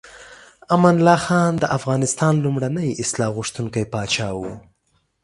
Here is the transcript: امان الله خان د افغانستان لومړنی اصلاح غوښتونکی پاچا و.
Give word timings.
امان 0.75 0.95
الله 0.99 1.19
خان 1.27 1.51
د 1.59 1.63
افغانستان 1.77 2.33
لومړنی 2.43 2.89
اصلاح 3.03 3.29
غوښتونکی 3.37 3.83
پاچا 3.93 4.29
و. 4.37 4.41